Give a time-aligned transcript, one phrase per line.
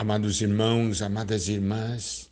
[0.00, 2.30] Amados irmãos, amadas irmãs,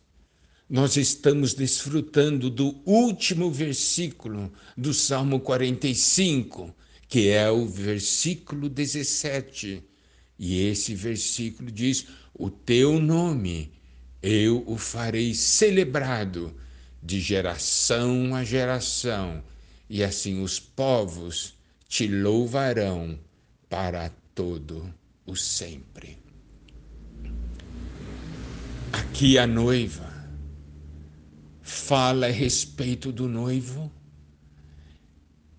[0.67, 6.75] nós estamos desfrutando do último versículo do Salmo 45,
[7.07, 9.83] que é o versículo 17.
[10.39, 13.71] E esse versículo diz: O teu nome
[14.19, 16.51] eu o farei celebrado
[17.03, 19.43] de geração a geração,
[19.87, 21.53] e assim os povos
[21.87, 23.19] te louvarão
[23.69, 24.91] para todo
[25.23, 26.28] o sempre.
[28.91, 30.09] Aqui a noiva
[31.61, 33.91] fala a respeito do noivo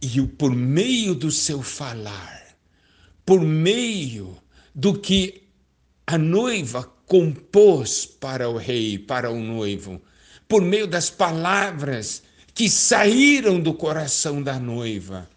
[0.02, 2.57] e por meio do seu falar,
[3.24, 4.37] por meio
[4.74, 5.43] do que
[6.07, 10.01] a noiva compôs para o rei, para o noivo,
[10.49, 12.23] por meio das palavras
[12.55, 15.29] que saíram do coração da noiva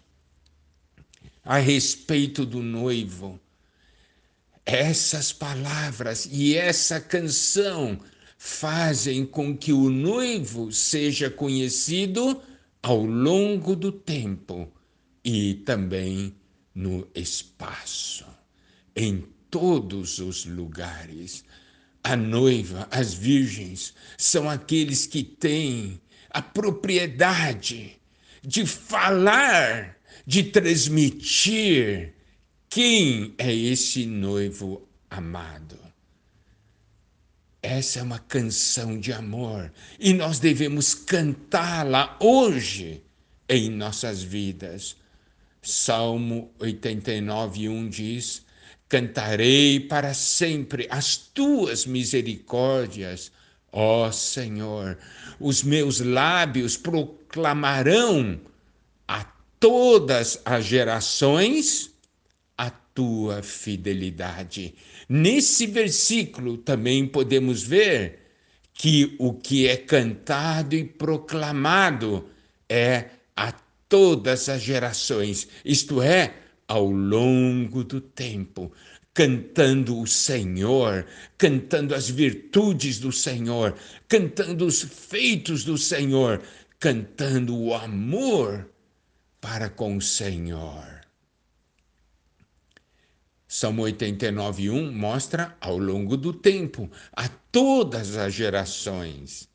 [1.44, 3.38] a respeito do noivo.
[4.66, 8.00] Essas palavras e essa canção
[8.38, 12.40] fazem com que o noivo seja conhecido
[12.82, 14.72] ao longo do tempo
[15.22, 16.34] e também
[16.74, 18.26] no espaço,
[18.96, 21.44] em todos os lugares.
[22.02, 27.96] A noiva, as virgens, são aqueles que têm a propriedade
[28.42, 32.14] de falar, de transmitir
[32.74, 35.78] quem é esse noivo amado.
[37.62, 43.00] Essa é uma canção de amor e nós devemos cantá-la hoje
[43.48, 44.96] em nossas vidas.
[45.62, 48.42] Salmo 89, 1 diz:
[48.88, 53.30] Cantarei para sempre as tuas misericórdias,
[53.70, 54.98] ó Senhor.
[55.38, 58.40] Os meus lábios proclamarão
[59.06, 59.22] a
[59.60, 61.93] todas as gerações
[62.94, 64.74] tua fidelidade.
[65.08, 68.20] Nesse versículo também podemos ver
[68.72, 72.28] que o que é cantado e proclamado
[72.68, 73.52] é a
[73.88, 76.34] todas as gerações, isto é,
[76.66, 78.72] ao longo do tempo,
[79.12, 81.06] cantando o Senhor,
[81.38, 83.76] cantando as virtudes do Senhor,
[84.08, 86.42] cantando os feitos do Senhor,
[86.80, 88.68] cantando o amor
[89.40, 91.03] para com o Senhor.
[93.56, 99.48] Salmo 89, 1 mostra ao longo do tempo, a todas as gerações.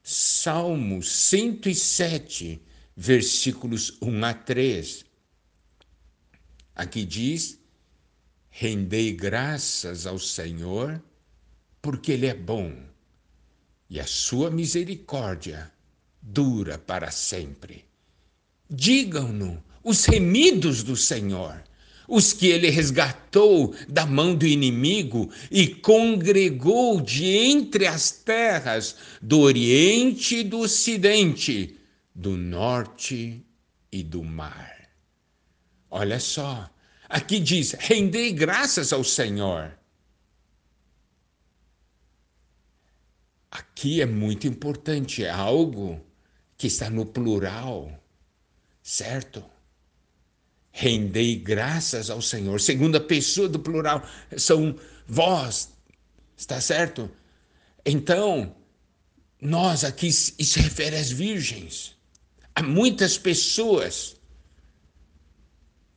[0.00, 2.62] Salmo 107,
[2.96, 5.04] versículos 1 a 3.
[6.76, 7.58] Aqui diz:
[8.48, 11.02] Rendei graças ao Senhor,
[11.82, 12.72] porque Ele é bom,
[13.90, 15.68] e a sua misericórdia
[16.22, 17.84] dura para sempre.
[18.70, 21.60] Digam-no os remidos do Senhor
[22.08, 29.40] os que ele resgatou da mão do inimigo e congregou de entre as terras do
[29.40, 31.78] Oriente e do Ocidente,
[32.14, 33.44] do Norte
[33.90, 34.88] e do Mar.
[35.90, 36.68] Olha só,
[37.08, 39.78] aqui diz: rendei graças ao Senhor.
[43.50, 46.00] Aqui é muito importante, é algo
[46.56, 48.02] que está no plural,
[48.82, 49.44] certo?
[50.82, 52.60] Rendei graças ao Senhor.
[52.60, 54.04] Segunda pessoa do plural
[54.36, 54.74] são
[55.06, 55.70] vós,
[56.36, 57.08] está certo?
[57.86, 58.52] Então,
[59.40, 61.94] nós aqui, isso refere às virgens.
[62.52, 64.16] Há muitas pessoas.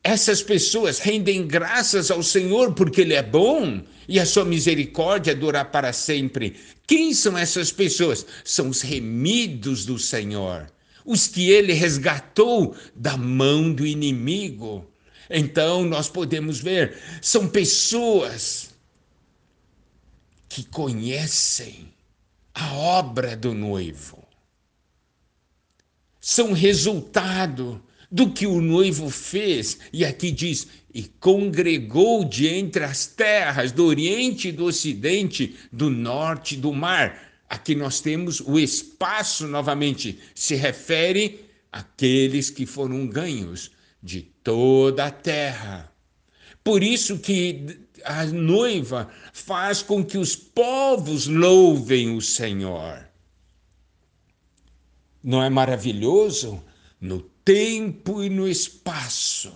[0.04, 5.64] Essas pessoas rendem graças ao Senhor porque Ele é bom e a sua misericórdia dura
[5.64, 6.54] para sempre.
[6.86, 8.24] Quem são essas pessoas?
[8.44, 10.70] São os remidos do Senhor
[11.06, 14.84] os que ele resgatou da mão do inimigo.
[15.30, 18.70] Então nós podemos ver, são pessoas
[20.48, 21.92] que conhecem
[22.52, 24.26] a obra do noivo.
[26.20, 27.80] São resultado
[28.10, 33.84] do que o noivo fez, e aqui diz: e congregou de entre as terras do
[33.84, 40.18] Oriente e do Ocidente, do Norte e do Mar Aqui nós temos o espaço novamente,
[40.34, 43.70] se refere àqueles que foram ganhos
[44.02, 45.92] de toda a terra.
[46.64, 53.06] Por isso que a noiva faz com que os povos louvem o Senhor.
[55.22, 56.62] Não é maravilhoso?
[57.00, 59.52] No tempo e no espaço.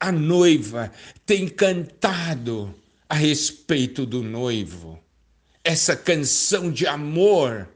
[0.00, 0.92] A noiva
[1.24, 2.74] tem cantado
[3.08, 5.00] a respeito do noivo
[5.62, 7.68] essa canção de amor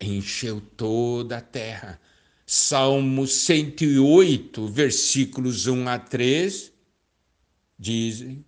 [0.00, 2.00] encheu toda a terra.
[2.46, 6.72] Salmo 108, versículos 1 a 3,
[7.78, 8.44] dizem: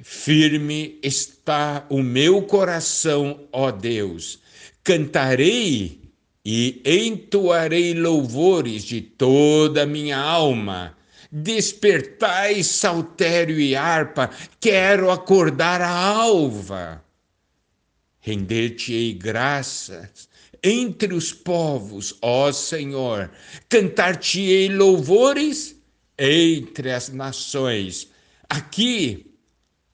[0.00, 4.38] Firme está o meu coração, ó Deus.
[4.84, 6.12] Cantarei
[6.44, 10.96] e entoarei louvores de toda a minha alma.
[11.30, 14.30] Despertai saltério e harpa,
[14.60, 17.04] quero acordar a alva.
[18.28, 20.28] Render-te-ei graças
[20.62, 23.30] entre os povos, ó Senhor.
[23.70, 25.74] Cantar-te-ei louvores
[26.18, 28.10] entre as nações.
[28.46, 29.34] Aqui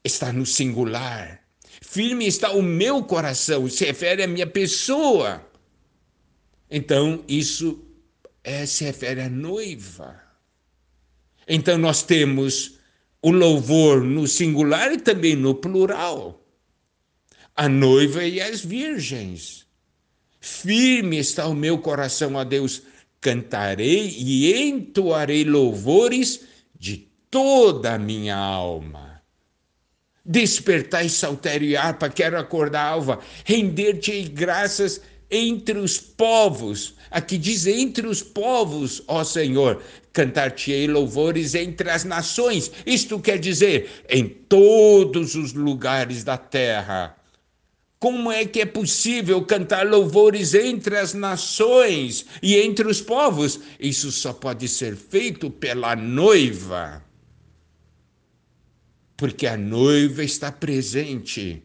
[0.03, 1.45] está no singular.
[1.81, 5.49] Firme está o meu coração, se refere à minha pessoa.
[6.69, 7.85] Então, isso
[8.43, 10.21] é, se refere à noiva.
[11.47, 12.81] Então, nós temos
[13.23, 16.44] o louvor no singular e também no plural.
[17.56, 19.65] A noiva e as virgens.
[20.41, 22.83] Firme está o meu coração a Deus,
[23.21, 26.41] cantarei e entoarei louvores
[26.77, 29.23] de toda a minha alma.
[30.27, 35.00] Despertai saltério e harpa, quero acordar alva, render-te graças
[35.31, 36.97] entre os povos.
[37.09, 39.81] Aqui diz entre os povos, ó Senhor,
[40.12, 42.73] cantar-te-ei louvores entre as nações.
[42.85, 47.17] Isto quer dizer, em todos os lugares da terra.
[48.05, 53.59] Como é que é possível cantar louvores entre as nações e entre os povos?
[53.81, 57.03] Isso só pode ser feito pela noiva
[59.17, 61.62] porque a noiva está presente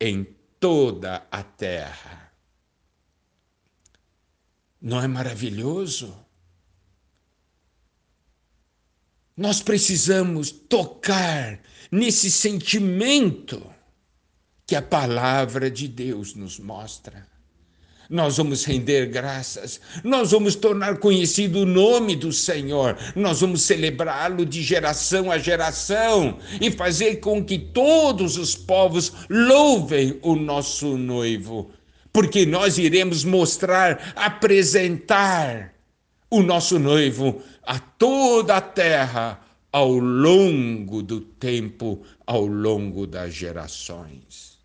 [0.00, 0.26] em
[0.58, 2.32] toda a terra.
[4.82, 6.12] Não é maravilhoso?
[9.36, 13.77] Nós precisamos tocar nesse sentimento
[14.68, 17.26] que a palavra de Deus nos mostra
[18.08, 24.46] nós vamos render graças, nós vamos tornar conhecido o nome do Senhor, nós vamos celebrá-lo
[24.46, 31.70] de geração a geração e fazer com que todos os povos louvem o nosso noivo,
[32.10, 35.74] porque nós iremos mostrar, apresentar
[36.30, 39.38] o nosso noivo a toda a terra
[39.70, 44.57] ao longo do tempo, ao longo das gerações.